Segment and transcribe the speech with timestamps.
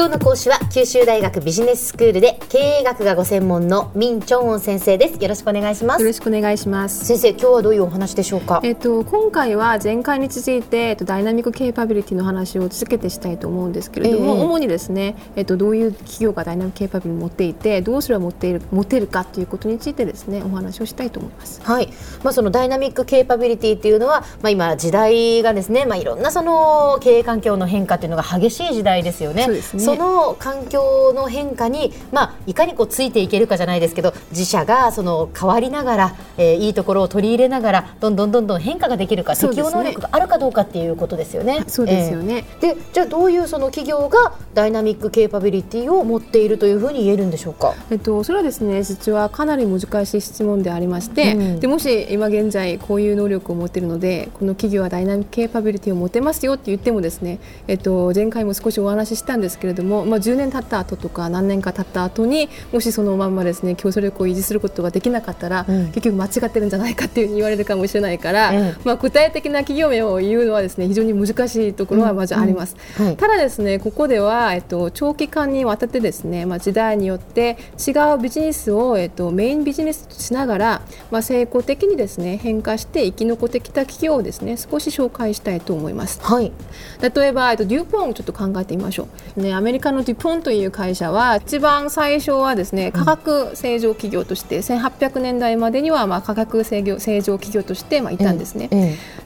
[0.00, 5.22] 今日の講師は九州大学ビジネススクールで経営学がご専門のミンチョンウォン先生です。
[5.22, 6.00] よろしくお願いします。
[6.00, 7.04] よろしくお願いします。
[7.04, 8.62] 先生今日はどういうお話でしょうか？
[8.64, 21.60] えっと今回は前回に続いてえっとダイナミックケーパビリティの話を続けてしたいと思うんですけれども、えー、主にですねえっとどういう企業がダイナミックケーパビリティを持っていてどうすれば持っている持てるかということについてですねお話をしたいと思います。
[21.62, 21.88] はい。
[22.24, 29.44] まあそのダイナミックケーパビリティっていうのはまあ今時代がですねまあいろんなその経営環境の変化っていうのが激しい時代ですよね。
[29.44, 41.64] そうですねその環環境の変化に、まあ、いかにこうついていけるかじゃないですけど自社がその変わりながら、えー、いいところを取り入れながらどんどんどんどん変化ができるか、ね、適応能力があるかどうかっていうことですよね。
[41.68, 57.38] そうですよね、えー、でじゃあどういうその企業がダイナミックケーパビリティを持っているというふうに言えるんでしょうか、えっと、それはですね実はかなり難しい質問でありまして、うん、でもし今現在こういう能力を持っているのでこの企業はダイナミックケーパビリティを持てますよって言ってもですね、
[57.68, 73.06] えっと、前回も少しお話ししたんですけれども、まあ、10年経った後とか何年か経った後にもしそのまんまですね競争力を維持することができなかったら、うん、結局間違ってるんじゃないかっていうふうに言われるかもしれないから、うん、まあ、具体的な企業名を言うのはですね非常に難しいところはまずあります、うん。
[73.06, 86.52] はい、ただですねここでは、えっと、長期間にわたってですね、まあ、時代によって違うビジネスを、えっと、メインビジネスとしながら、まあ、成功的にですね変化して生き残ってきた企業をですね少し紹介したいと思います、はい、
[87.00, 98.68] 例えば、えっと、デューポンをちょっと考えてみましょう、ね、アメリカのデュポンという会社は一番最初はですね価格正常企業として、うん、1800年代までにはまあ価格正常正常企業としてまあいたんですね。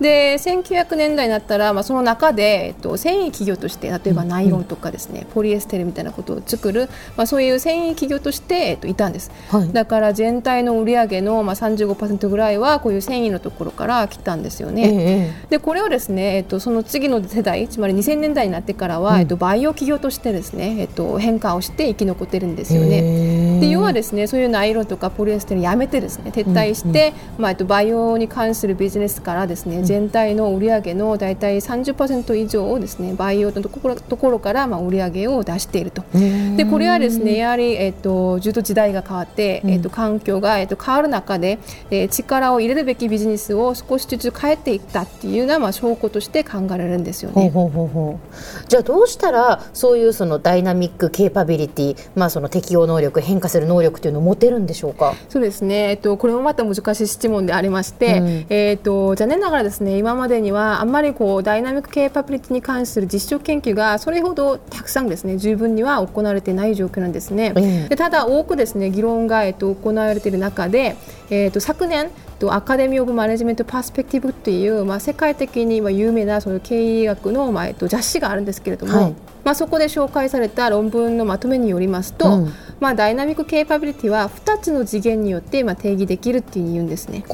[0.00, 14.90] で1900年代になったら、まあ、その中で、えっと、繊維企業として例えばナイロンとかですね、うん、ポリエステルみたいなことを作る、まあ、そういう繊維企業として、えっと、いたんです、はい、だから全体の売り上げの、まあ、35%ぐらいはこういう繊維のところから来たんですよね。
[14.90, 23.00] えでこれをですね、えっと、その次の世代つまり2000年代になってからは、うん、えっと、バイオ企業としてですね、えっと、変化をして生き残ってるんですよね。
[23.60, 36.02] で要はですねそういうナイロンとかポリエステルやめてですね撤退して、まあ、とバイオに関するビジネスからですね全体の売上の大体30%以上をですねバイオのところところからまあ売上を出していると。
[36.56, 41.58] でこれはですねやはり、えーと、ずっと時代が変わって、えーと、環境が、えーと、変わる中で、
[41.90, 47.50] えー、力を入れるべきビジネスを少しずつ変えていったっていうのは、まあ、証拠として考えられるんですよね。
[47.50, 48.68] ほうほうほう。
[48.68, 55.14] じゃあどうしたらそういうそのダイナミックケーパビリティ、まあ、その適応能力変化する能力というのを持てるんでしょうか？
[55.28, 67.52] そうですね、えっと、これもまた難しい質問でありまして、うん、えっと、残念ながらですね今までにはあんまりこうダイナミックケーパビリティに関する実証研究がそれほどたくさんですね十分には行われていない状況なんですね。
[67.54, 70.96] うん、でただ多くですね議論が、えっと、行われている中で、
[71.28, 72.10] えっと、昨年
[72.48, 87.24] アカデミー・オブ・マネジメント・パースペクティブっていう、まあ、世界的に有名なその経営学の、まあえっと、雑誌があるんですけれども、はい、まあ、そこで紹介された論文のまとめによりますと、うん、まあ、ダイナミックケーパビリティは2つの次元によってまあ定義できるっていうふうに言うんですね。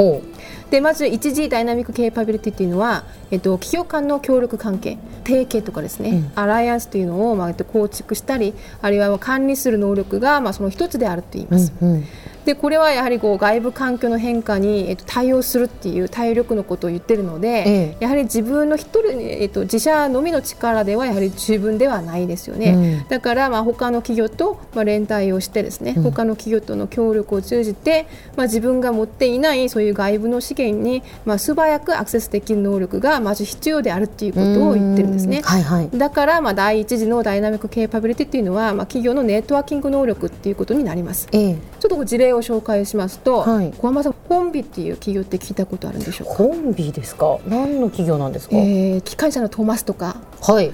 [0.70, 11.72] でまず一次ダイナミックケーパビリティっていうのは、えっと、企業間の協力関係提携とかですね、うん、アライアンスというのを、まあ、構築したりあるいは管理する能力が、まあ、その一つであると言います。
[11.80, 12.04] うんうん
[12.46, 46.34] でこれはやはりこう外部環境の変化に、えっと、対応するっていう体力のことを言ってるので、ええ、やはり自分の一人、えっと、自社のみの力ではやはり十分ではないですよね、うん、だからまあ他の企業とまあ連帯をしてですね、うん、他の企業との協力を通じて、まあ、自分が持っていないそういう外部の資源に、まあ、素早くアクセスできる能力がまず必要であるっていうことを言ってるんですね、はいはい、だからまあ第一次のダイナミックケーパビリティっていうのは、まあ、企業のネットワーキング能力っていうことになります、え、ちょっと事例を紹介しますと、はい、小浜さんコンビっていう企業って聞いたことあるんでしょうか？
[46.34, 47.38] コンビですか？
[47.47, 50.16] 何の企業なんですか、えー、機関車のトーマスとか。
[50.42, 50.72] はい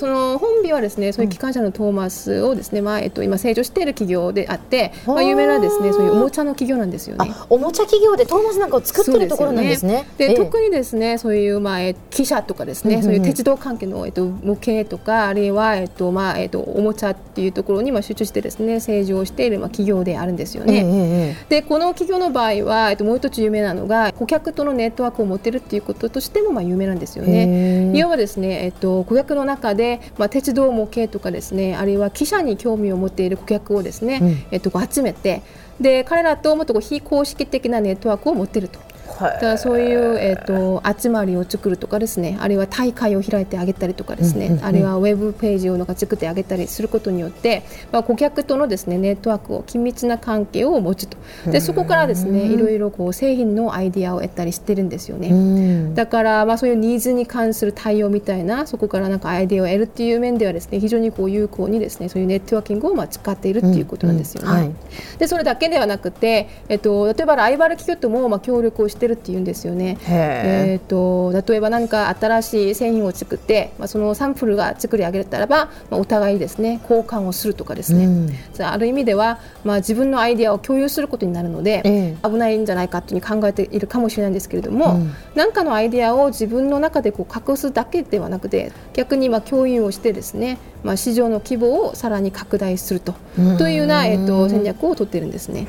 [0.00, 7.34] その本日はですねそういう機関車のトーマスをですね、まあえっと、今成長している企業であって、まあ、有名なですねそういうおもちゃの企業なんですよね。
[7.50, 10.06] おもちゃ企業でトーマスなんかを作ってるところなんですね。
[10.16, 20.78] で、ね、特にですねそういうまあ汽車とかですね、うんうん、そういう鉄道関係のえっと模型とかあるいはえっとまあえっとおもちゃっていうところにまあ集中してですね成長しているまあ企業であるんですよね。
[20.78, 27.92] えー、でこの企業の場合はえっともう一つ有名なのが顧客とのネットワークを持てるっていうこととしてもまあ有名なんですよね。
[27.94, 35.42] 要はですねえっと顧客の中でまあ鉄道模型とかですねあるいは記者に興味を持っている顧客をですね、うん、えっと、集めて
[35.80, 38.78] で彼らともっと非公式的なネットワークを持っていると。
[39.20, 47.62] だからそういう、えーと、集まりを作るとかですねあるいは大会を開いてあげたりとかですね、うんうんうん、あるいはウェブページをなんか作ってあげたりすることによって、
[47.92, 51.16] まあ、顧客とのですねネットワークを緊密な関係を持つと。
[51.50, 55.94] でそこからですねいろいろこう製品のアイディアを得たりしてるんですよね。
[55.94, 64.48] だからまあそういうニーズに関する対応みたいなそこからなんかアイディアを得るっていう面ではですね非常にこう有効にですねそういうネットワーキングをまあ使っているっていうことなんですよね。
[64.48, 64.56] うん。
[64.56, 64.60] うん。
[64.60, 64.74] はい、
[65.18, 69.98] でそれだけではなくて、えっと、例えばライバル企業ともまあ協力をしてるっていうんですよね。
[70.08, 85.00] えっと例えば何か新しい製品を作って、まあ、そのサンプルが作り上げたらば、まあ、お互いですね交換をするとかですね、うん、ある意味では、まあ、自分のアイデアを共有することになるので、えー、危ないんじゃないかっていうふうに考えているかもしれないんですけれども
[85.34, 93.14] 何、うん、かのアイデアを自分の中でこう隠すだけではなくて逆にまあ共有をしてですね、まあ、市場の規模をさらに拡大すると。
[93.58, 95.64] というような、えっと、戦略を取っているんですね。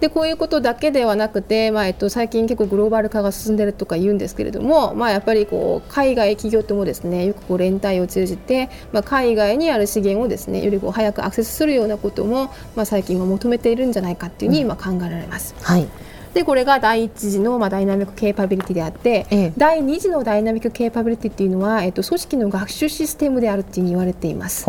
[0.00, 15.54] でこういうことだけではなくて、まあえっと、最近結構グローバル化が進んでいるとか言うんですけれども、まあ、やっぱりこう海外企業ともですねよくこう連帯を通じて、まあ、海外にある資源をですねよりこう早くアクセスするようなことも、まあ、最近は求めているんじゃないかというふうに今考えられます。
[15.58, 15.88] うん、はい
[16.36, 24.66] でこれが第一次の、まあ、ダイナミックケーパビリティであって、ええ、第二次のダイナミックケーパビリティっていうのは、えっと、組織の学習システムであるっていうに言われています。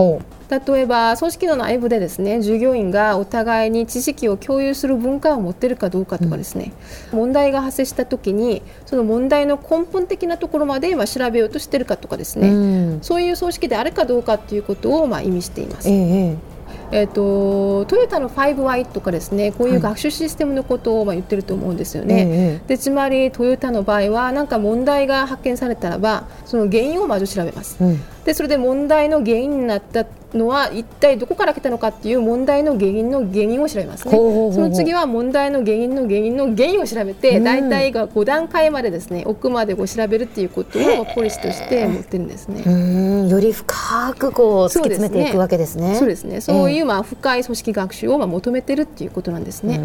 [0.50, 6.72] 例えば組織の内部でですね従業員がお互いに知識を共有する文化を持っているかどうかとかですね、
[7.12, 15.90] うん、問題が発生した時にその問題の根本的なところまでまあ調べようとしているかとかですね、うん、そういう組織であるかどうかということをまあ意味しています。
[15.90, 16.57] ええ
[16.92, 22.16] えーと、トヨタの 5Y とかですねこういう学習システムのことをまあ言ってると思うんですよね。
[22.16, 27.78] はい、でつまりトヨタの場合は何か問題が発見されたらばその原因をまず調べます。
[27.82, 34.12] うん、でそれで問題の原因になったのは一体どこから来たのかっていう問題の原因の原因を調べますね。
[34.12, 43.30] その次は問題の原因の原因の原因を調べて、大体が5段階までですね奥までこう調べるっていうことをポリシーとして持ってるんですね。
[43.30, 45.96] より深くこう突き詰めていくわけですね。
[45.96, 46.42] そうですね。
[46.42, 49.80] そういうまあ深い組織学習をまあ求めてるっていうことなんですね。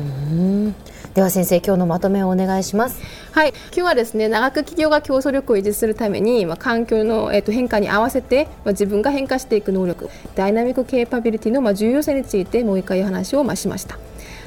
[1.15, 3.03] では先生今日のまとめをお願いします。
[3.33, 13.99] はい今日はですね長く企業が競争力を維持するためにまあ環境のえっ、と変化に合わせてまあ自分が変化していく能力ダイナミックケーパビリティのま重要性についてもう一回お話をましました。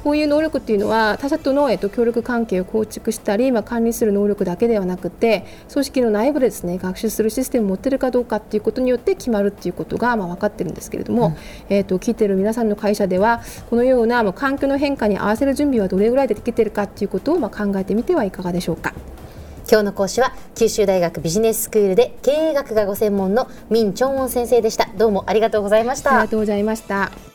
[0.05, 11.35] こういう能力っていうのは他者との、えっと、協力関係を構築したり、まあ、管理する能力だけではなくて組織の内部でですね学習するシステムを持っているかどうかっていうことによって決まるっていうことが、まあ、分かってるんですけれども、うん、
[11.69, 13.41] えーと、聞いている皆さんの会社では
[13.71, 18.93] このような、まあ、環境の変化に合わせる準備はどれぐらいできているかっていうことを、まあ、考えてみてはいかがでしょうか。
[19.67, 24.87] 今日の講師は九州大学ビジネススクールで経営学がご専門のミン・チョンウォン先生でした。
[24.95, 26.11] どうもありがとうございました。
[26.11, 27.34] ありがとうございました